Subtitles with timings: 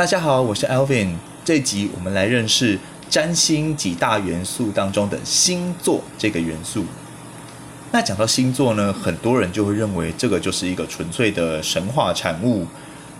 [0.00, 1.10] 大家好，我是 Alvin。
[1.44, 2.78] 这一集我们来认识
[3.10, 6.86] 占星几大元素当中的星座这个元素。
[7.92, 12.66] 那讲到星座呢，很多人就会认为这个就是一个纯粹的神话产物，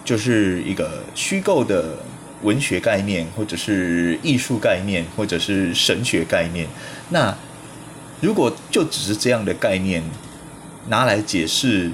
[0.06, 1.96] 就是一个虚构的
[2.44, 6.66] 文学概念，或者是艺术概念，或者是神学概念。
[7.10, 7.36] 那
[8.22, 10.02] 如果就只是这样的概念
[10.88, 11.90] 拿来解释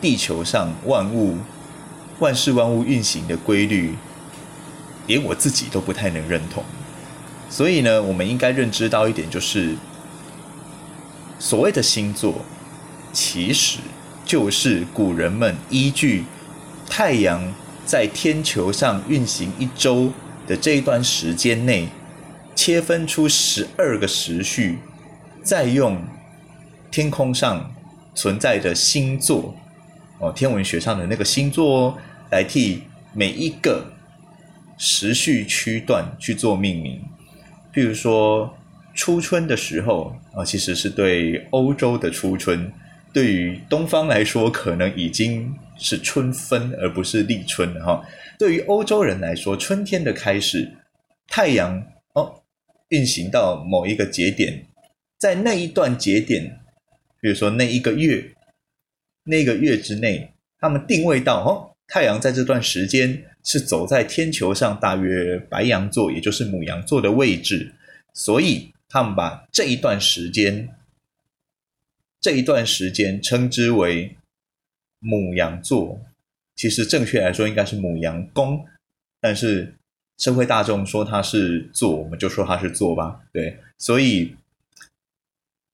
[0.00, 1.38] 地球上万物、
[2.20, 3.96] 万事万物运行的规律，
[5.06, 6.64] 连我自己都不太能认同。
[7.48, 9.76] 所以呢，我们应该认知到一点，就是
[11.38, 12.44] 所谓的星座，
[13.12, 13.78] 其实
[14.24, 16.24] 就是古人们依据
[16.88, 17.52] 太阳
[17.84, 20.12] 在天球上运行一周
[20.46, 21.88] 的这一段时间内，
[22.54, 24.78] 切分出十二个时序。
[25.44, 26.00] 再用
[26.88, 27.74] 天空上
[28.14, 29.52] 存在的星座
[30.20, 31.98] 哦，天文学上的那个星座哦
[32.30, 33.84] 来替每一个
[34.84, 37.00] 时序区段去做命名。
[37.72, 38.52] 譬如说
[38.94, 42.68] 初春的时候啊，其实是对欧洲的初春；
[43.12, 48.04] 对于东方来说，可能已经是春分而不是立春了哈。
[48.36, 50.76] 对于欧洲人来说，春天的开始，
[51.28, 51.80] 太阳
[52.14, 52.42] 哦
[52.88, 54.66] 运行到某一个节点。
[55.16, 56.58] 在那一段节点，
[57.20, 58.34] 比如说那一个月，
[59.22, 67.74] 那个月之内，他们定位到哦，太阳在这段时间是走在天球上大约白羊座，也就是母羊座的位置，
[68.14, 70.70] 所以他们把这一段时间，
[72.18, 74.16] 这一段时间称之为
[75.00, 76.00] 母羊座。
[76.56, 78.64] 其实正确来说应该是母羊宫，
[79.20, 79.74] 但是
[80.16, 83.20] 社会大众说它是座，我们就说它是座吧。
[83.34, 84.34] 对，所以。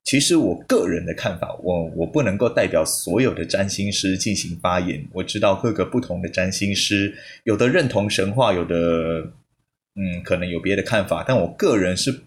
[0.09, 5.07] 其实我个人的看法，我我不能够代表所有的占星师进行发言。
[5.13, 9.31] 我知道各个不同的占星师，有的认同神话，有的
[9.93, 11.23] 嗯可能有别的看法。
[11.27, 12.23] 但我个人是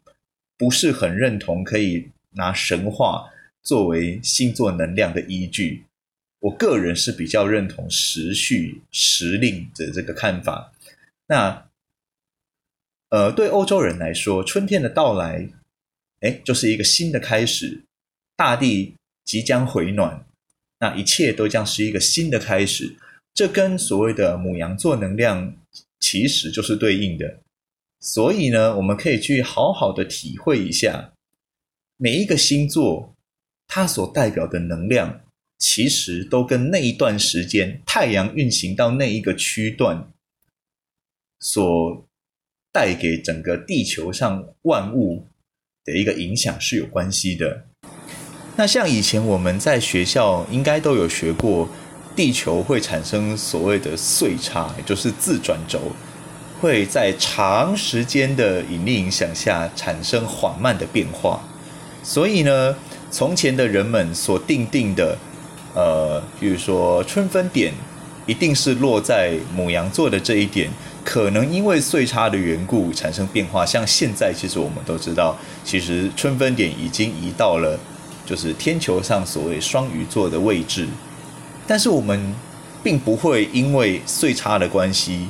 [0.57, 3.29] 不是很认同可以拿神话
[3.65, 5.83] 作为星座能量的依据？
[6.39, 10.73] 我个人是比较认同时序时令的这个看法。
[11.27, 11.67] 那
[13.09, 15.49] 呃，对欧洲人来说，春天的到来。
[16.23, 17.83] 哎，就是一个新的开始，
[18.37, 18.95] 大地
[19.25, 20.25] 即将回暖，
[20.79, 22.97] 那一切都将是一个新的开始。
[23.35, 25.57] 这跟所谓的母羊座能量
[25.99, 27.41] 其实就是对应的。
[28.01, 31.13] 所以呢，我们可以去好好的体会一下，
[31.97, 33.15] 每一个星座
[33.67, 35.25] 它所代表的能量，
[35.59, 40.09] 其实都跟那一段时间太阳运行到那一个区段
[41.41, 42.07] 所
[42.71, 45.27] 带给整个地球上万物。
[45.85, 47.65] 的一个影响是有关系的。
[48.57, 51.69] 那像以前我们在学校应该都有学过，
[52.15, 55.81] 地球会产生所谓的岁差，也就是自转轴
[56.61, 61.41] 会在长时间的引力影响下产生缓慢的变化。
[62.03, 62.77] 所以呢，
[63.11, 65.17] 从前的人们所定定的，
[65.75, 67.73] 呃，比如说春分点
[68.27, 70.71] 一定是落在母羊座的这一点。
[71.05, 77.77] 可能因为岁差的缘故产生变化，像现在其实我们都知道，其实春分点已经移到了
[78.25, 80.87] 就是天球上所谓双鱼座的位置，
[81.67, 82.33] 但是我们
[82.85, 85.27] 并不会因为岁差的关系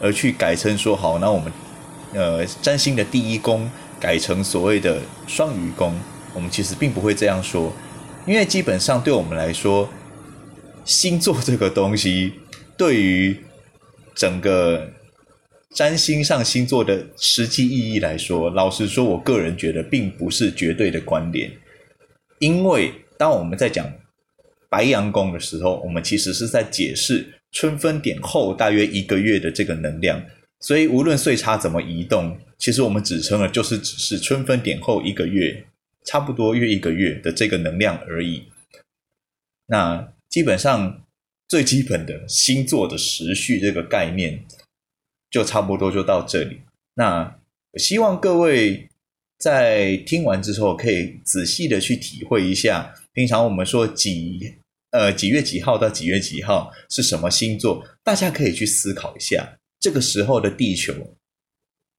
[0.00, 1.50] 而去改成说好，那我们
[2.12, 5.94] 呃占星的第一宫改成所谓的双鱼宫，
[6.34, 7.72] 我们其实并不会这样说，
[8.26, 9.88] 因为基本上对我们来说，
[10.84, 12.34] 星座这个东西
[12.76, 13.42] 对于
[14.14, 14.90] 整个。
[15.74, 21.50] 占星上星座的实际意义来说，老实说，我个人觉得并不是绝对的关联。
[22.38, 23.92] 因为当我们在讲
[24.70, 30.24] 白羊宫的时候，我们其实是在解释春分点后大约一个月的这个能量。
[30.60, 35.66] 所以无论岁差怎么移动，其实我们指称的就是只是春分点后一个月，
[36.04, 38.44] 差不多约一个月的这个能量而已。
[39.66, 41.04] 那基本上
[41.48, 44.44] 最基本的星座的时序这个概念。
[45.34, 46.60] 就差不多就到这里。
[46.94, 47.40] 那
[47.76, 48.88] 希望各位
[49.36, 54.54] 在听完之后，可以仔细的去体会一下，平常我们说几
[54.90, 60.94] 呃几月几号到几月几号是什么星座，大家可以去思考一下，这个时候的地球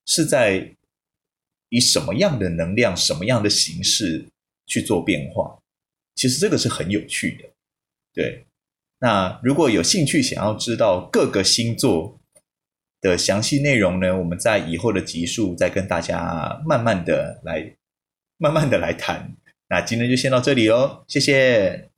[0.06, 0.74] 是在
[1.68, 4.26] 以什么样的能量、什么样的形式
[4.66, 5.60] 去做变化。
[6.16, 7.50] 其实这个是很有趣的。
[8.14, 8.46] 对，
[9.00, 12.18] 那如果有兴趣想要知道各个星座，
[13.06, 17.64] 的详细内容呢，我们在以后的集数再跟大家慢慢的来，
[18.38, 19.32] 慢慢的来谈。
[19.70, 21.95] 那今天就先到这里哦，谢谢。